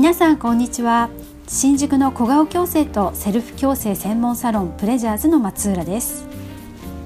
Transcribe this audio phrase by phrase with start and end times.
[0.00, 1.10] 皆さんこんにちは。
[1.46, 6.24] 新宿の小顔矯正とセルフ矯正専門サロンプレジャーズの松浦です。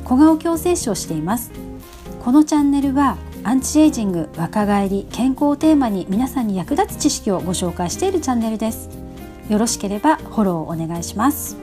[0.04, 1.50] 小顔矯正師をしています。
[2.22, 8.88] このチャンネルはアンチエイジング若返り健康をテーマに皆さんに役立つ知識をご紹介しているチャンネルです。
[9.48, 11.56] よろしければフォローお願いします。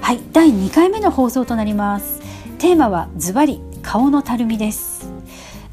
[0.00, 2.20] はい第2回目の放送となります。
[2.58, 5.08] テーマはズバリ顔のたるみです。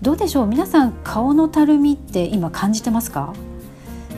[0.03, 0.45] どうでしょう？
[0.45, 3.33] 皆さん顔のたるみって今感じてますか？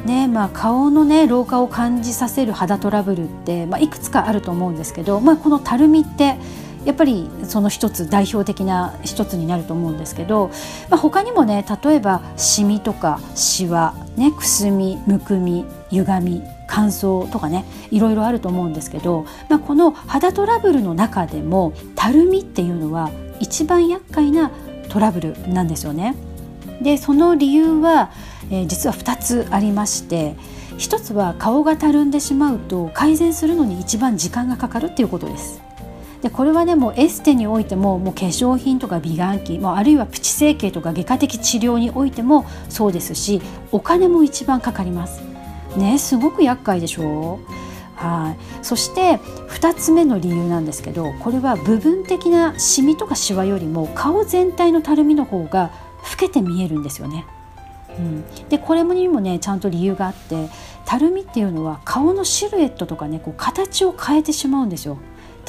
[0.05, 6.37] ねまあ、顔の、ね、老化を感じさせる肌トラブルって、まあ、いくつかあると思うんですけど、まあ、このたるみって
[6.85, 10.49] やっぱりその一つ代表的な一つになると思うんですけど、
[10.89, 24.51] まあ、他にもね例えばシミとかシワ、ね、くすみむくみ歪み乾燥とかねいろいろあると思うんですけど、まあ、この肌トラブルの中でもたるみっていうのは一番厄介な
[24.89, 26.15] トラブルなんですよね。
[26.81, 28.11] でその理由は、
[28.51, 30.35] えー、実は2つありまして
[30.77, 35.61] 1つは顔がたるんでしまうと改善するのに一番時間がかかるっていうことです。
[36.21, 43.41] でこれはねもうエステにおいてももう化粧品とか美顔器もあるいはプチ整形とか外科的治療においてもそうですし
[43.71, 45.21] お金も一番かかります。
[45.75, 47.39] ねすごく厄介でしょ？
[47.39, 47.51] う
[47.95, 49.17] はいそして
[49.49, 55.71] 2つ目の理由なんですけどこれは部分的なシミとかシワよりも顔全体のたるみの方が
[56.11, 57.25] 老けて見えるんですよね。
[57.97, 60.49] うん、でこれにもねちゃんと理由があって
[60.85, 64.97] たるみっていうのは顔のシルエットとかねこう形を変えてしまうんですよ。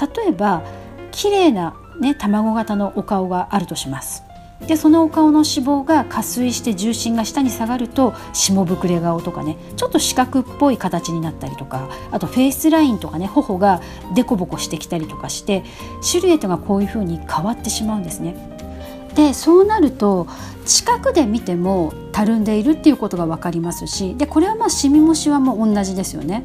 [0.01, 0.63] 例えば
[1.11, 4.23] 綺麗なね卵型のお顔があるとします。
[4.67, 13.81] でそのお顔の脂肪が下垂して重心が下に下がると下膨れ顔とかねちょっと四角っぽい形になったりとかあとフェイスラインとかね頬が
[14.15, 15.65] デコボコしてきたりとかして
[16.01, 18.37] シルエットがこういう風に変わってしまうんですね。
[19.15, 20.27] でそうなると
[20.65, 26.45] 近くで見てもたるんでいるっていうことが分かりますしでこれはまあシミもシワも同じですよね。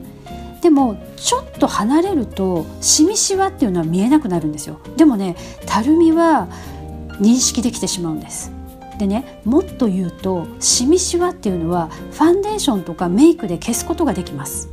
[0.62, 4.80] でもちょっと離れるとシミシワっていうのは見えなくなるんですよ。
[4.97, 6.47] でもねたるみは
[7.22, 8.52] 認識できてしまうんです。
[8.97, 14.70] でねもっと言うとシミシワっていうのはファンデーションとかメイクで消すことができます。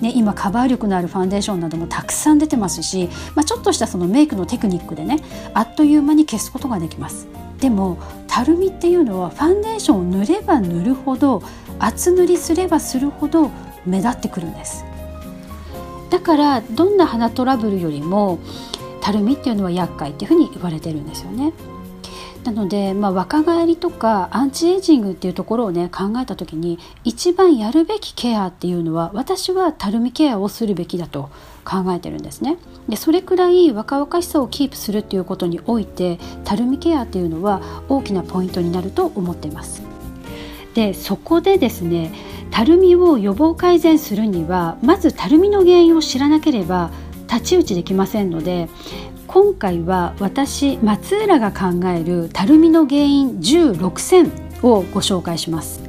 [0.00, 5.20] ね、今カバー力のあるファンデーションなどもたくさん出てますし、まあ、ちょっとしたそのメイクのテクニックでね
[5.54, 7.28] あっという間に消すことができます。
[7.60, 11.42] でもたるみっていうのはファンデーションを塗れば塗るほど
[11.78, 13.50] 厚塗りすればするほど
[13.86, 14.84] 目立ってくるんです。
[16.10, 18.38] だからどんな肌トラブルよりも
[19.00, 21.52] たるみっていうのは厄介っていうふうに言われてるんですよね。
[22.46, 31.30] なので、まあ、若返りとかアンチエイジングっていうところをね考えた時に一番やるべきケアっていうのは私はたるみケアをするべきだと
[31.64, 32.58] 考えてるんですね。
[32.88, 39.82] でそれくらい若々しさをキープするっていうことにおいてたるみケアっていうのは大きなポイントになると思っています。
[40.74, 42.12] でそこでですね
[42.50, 46.90] たるみを予防改善するにはまずたるみの原因を知らなければ
[47.26, 48.68] 太刀打ちできませんので
[49.26, 54.30] 今回は私松浦が考えるたるみの原因16選
[54.62, 55.80] をご紹介します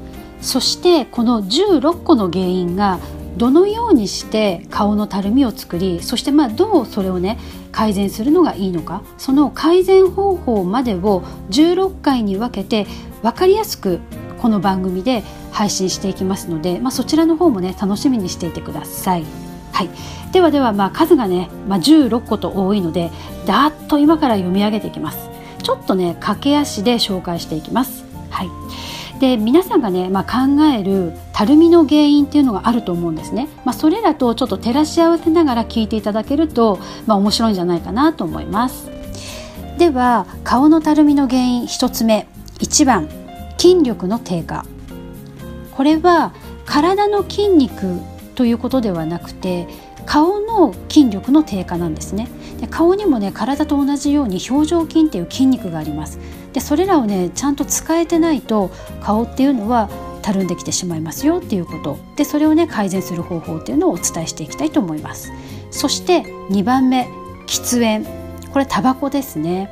[0.41, 2.99] そしてこの16個の原因が
[3.37, 7.37] どのようにして顔のたるみを作りそしてまあどうそれをね
[7.71, 11.21] 改善するのがいいのかその改善方法までを
[11.51, 12.87] 16回に分けて
[13.21, 13.99] 分かりやすく
[14.39, 19.25] この番組で配信していきますので、まあ、そちらの方もね楽しみにしていてください。
[19.71, 19.89] はい、
[20.37, 23.09] ではではまあ数がね、まあ、16個と多いので
[23.47, 25.31] だーっと今から読み上げていきます。
[25.63, 28.05] ちょっとね駆け足で紹介していきます。
[28.29, 28.49] はい。
[29.19, 36.77] で皆さんがね、まあ、考えるたるみの原因っていうのがあると思うんですね、まあ、それらとちょっと照らし合わせながら聞いていただけると、
[37.07, 38.91] まあ、面白いんじゃないかなと思います。
[39.79, 42.27] では顔のたるみの原因1つ目。
[42.59, 43.09] 1番
[43.57, 44.65] 筋力の低下。
[45.75, 46.31] これは
[46.67, 47.99] 体の筋肉
[48.35, 49.67] ということではなくて
[50.07, 52.29] 顔の筋力の低下なんですね。
[52.59, 56.18] で顔にもね体と同じように表情筋っていう筋肉があります。
[56.54, 58.71] でそれらをねちゃんと使えてないと
[59.04, 59.89] 顔っていうのは
[60.24, 62.00] たるんできてしまいますよっていうこと。
[62.15, 65.31] でそれをね改善する方法っていうのをお伝えしていきたいと思います。
[65.71, 67.07] そして2番目
[67.45, 68.06] 喫煙。
[68.53, 69.69] これタバコですね。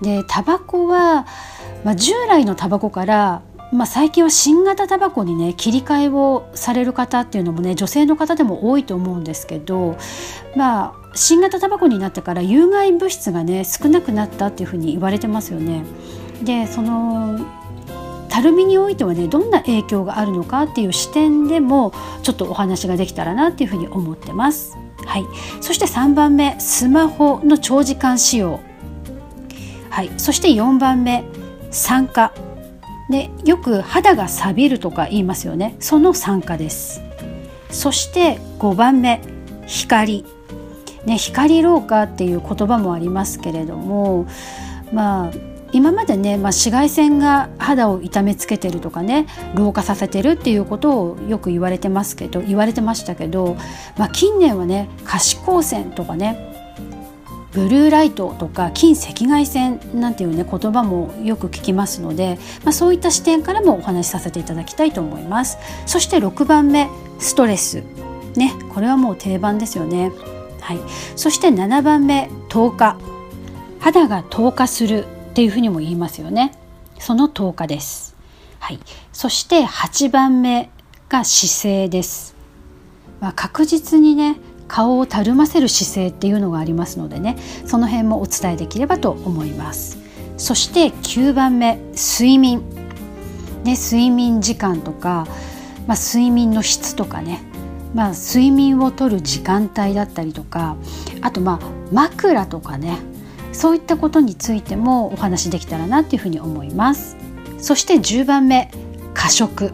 [0.00, 1.26] でタバコは、
[1.84, 9.98] まあ、従来のタバコからまあ、最近は新型タバコにね切り替えをされる方っていうのもね女性の方でも多いと思うんですけど、
[10.56, 15.84] まあ、新型タバコになってから有害物質がね少なくなったっていうふうに言われてますよね。
[16.42, 17.38] でその
[18.28, 21.92] たるみにおいてはねどんな影響があるのかっていう視点でも
[22.22, 24.76] ちょっとお話ができたらなっていうふうに思ってます。
[25.04, 25.24] はい、
[25.60, 28.60] そして3番目スマホの長時間使用、
[29.90, 31.24] はい、そして4番目
[31.70, 32.32] 酸化
[33.10, 35.76] でよく肌が錆びるとか言いますよね。
[35.80, 37.02] その酸化です。
[37.70, 39.20] そして5番目
[39.66, 40.24] 光。
[41.04, 44.26] ね光老化っていう言葉もありますけれども
[44.92, 45.30] まあ
[45.72, 53.56] 今までね、まあ、紫外線が肌を痛めつけてるとかね老化させてるっていうことをよく言われてますけど言われてましたけど、
[53.98, 56.47] まあ、近年はね可視光線とかね
[57.58, 65.58] ブルーライトとか近赤外線なんていうね言葉もよく聞きますので、まあ、そういった視点からもお話しさせていただきたいと思います。
[65.84, 66.88] そして6番目
[67.18, 67.82] ストレス
[68.36, 68.54] ね。
[68.72, 70.12] これはもう定番ですよね。
[70.60, 70.78] はい。
[71.16, 72.96] そして7番目透過。
[73.80, 76.52] 肌が透過するっていうふうにも言いますよね。
[77.00, 78.14] その透過です。
[78.60, 78.78] はい。
[79.12, 80.70] そして8番目
[81.08, 82.34] が姿勢です、
[83.20, 84.36] まあ、確実にね
[84.68, 87.36] 顔をたるませる姿勢っていうのがありますのでね
[87.66, 89.98] その辺もお伝えできればと思います。
[90.36, 92.62] そして9番目睡眠。
[93.64, 95.26] ね睡眠時間とか、
[95.88, 97.42] まあ、睡眠の質とかね。
[97.94, 100.76] まあ、睡眠をとる時間帯だったりとか
[101.22, 102.98] あとまあ枕とかね。
[103.52, 107.16] そういったことについてもお話できたらなっていうふうに思います。
[107.58, 108.70] そして10番目
[109.14, 109.72] 過食。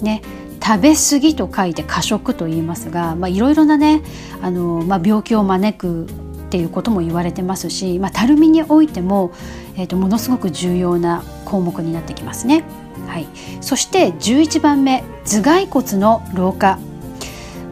[0.00, 0.22] ね。
[0.70, 4.02] 食べ過ぎと書いて過食と言いますが、まあ、いろいろなね
[4.40, 6.08] あの、まあ、病気を招くっ
[6.48, 9.32] ていうことも言われてますし、まあ、たるみにおいても、
[9.76, 12.62] えーと、ものすごく重要な項目になってきますね。
[13.08, 13.26] はい、
[13.60, 16.78] そして11番目頭蓋骨の老化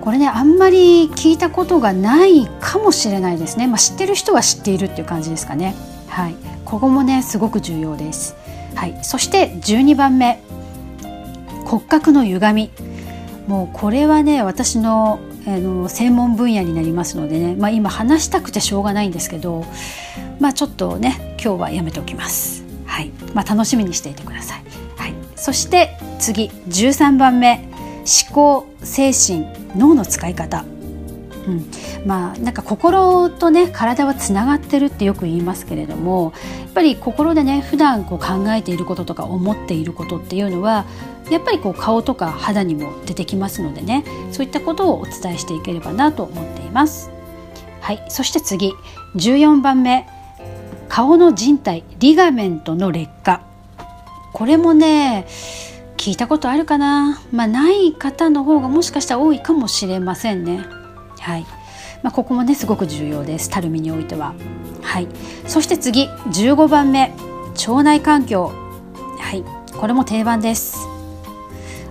[0.00, 5.76] これねあんまり聞いたことがないかもしれないですね、まあ、知ってる人は知っているっていう感じですかね。
[6.08, 6.34] はい、
[6.64, 8.34] ここもねすごく重要です。
[8.74, 10.42] はい、そして12番目
[11.68, 12.70] 骨格の歪み
[13.46, 19.64] もうこれはね私のあの専門分野になりますのでね、まあ、今話したくてしょうがないんですけど、
[20.40, 22.64] まあ、ちょっとね今日はやめておきます。
[22.84, 24.62] はいまあ、楽しみにしていてください。
[24.96, 27.66] はい、そして次13番目
[28.00, 30.64] 思考精神脳の使い方。
[31.48, 31.64] うん、
[32.06, 40.84] まあなんか心とね体はつながってるってよく言いますけれどもやっぱり心でね普段こう考えていることとか思っていることっていうのは
[41.30, 47.10] やっぱりこう顔とか肌にも出てきますのでねそういったことをお伝えしていければなと思っています。
[47.80, 48.74] はい、そして次。
[49.16, 50.06] 14番目。
[50.90, 51.84] 顔の人体。
[51.98, 53.42] リガメントの劣化。
[54.34, 55.26] これもね
[55.96, 60.64] 聞いたことあるかな、まあ、ない方の方がもしかしたら多いかもしれませんね。
[61.20, 61.46] はい。
[62.02, 63.50] まあ、ここもねすごく重要です。
[63.50, 64.34] たるみにおいては。
[64.82, 65.08] はい、
[65.46, 67.12] そして次15番目。
[67.66, 68.52] 腸内環境。
[69.18, 69.44] はい。
[69.76, 70.78] これも定番です。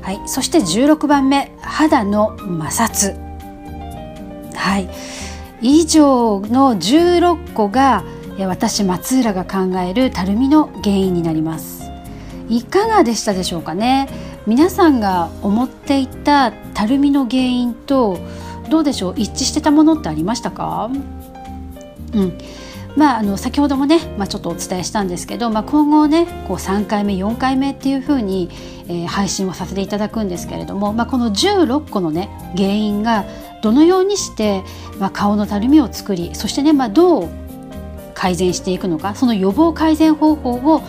[0.02, 1.52] はい、そして16番目。
[1.62, 3.16] 肌の摩擦。
[4.56, 4.90] はい。
[5.62, 8.04] 以上の16個が
[8.40, 11.84] 私松浦が考えるたるみの原因になります。
[12.50, 14.08] いかがでしたでしょうかね。
[14.46, 18.20] 皆さんが思っていたたるみの原因と
[18.70, 19.14] どうでしょう？
[19.18, 20.90] 一致してたものってありましたか？
[22.14, 22.38] うん。
[22.96, 28.50] まあ、あの先ほどもね、まあ、ちょっとお伝えしたんですけど、まあ、今後ねこう3回目4回目っていうふうに、
[28.88, 33.26] えー、配信をさせていただくんですけれども、まあ、この16個のね原因が
[33.62, 34.64] どのようにして、
[34.98, 37.30] まあ、顔のたるみを作りそしてね、まあ、どう
[38.16, 40.82] 改善していくのかその予防改善方法を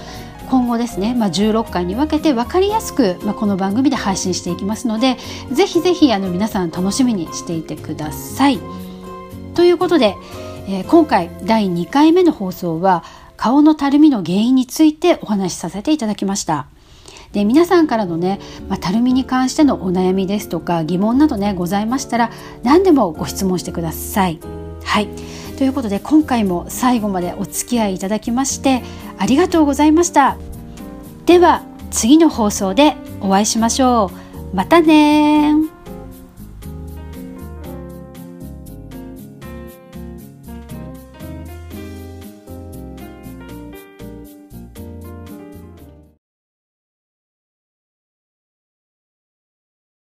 [0.49, 5.17] 今後ですね、まあ、16回に分けて分かりやすく、まあ、この番組で配信していきますので
[5.52, 8.59] ぜひぜひあの皆さん楽しみにしていてください。
[9.55, 10.17] ということで
[10.71, 13.02] えー、今回第2回目の放送は
[13.38, 16.67] 顔のたるみの原因についてお話しさせていただきました。
[17.33, 18.38] で皆さんからのね、
[18.69, 22.31] まあ、たるみに関してのお悩みですとか疑問などねございましたら
[22.62, 24.40] 何でもご質問してください。
[24.85, 25.09] はい
[25.59, 28.81] ということで今回も最後までお付き合いいただきまして
[29.19, 30.38] ありがとうございました。
[31.27, 34.12] では次の放送でお会いしましょ
[34.53, 34.57] う。
[34.57, 35.53] またね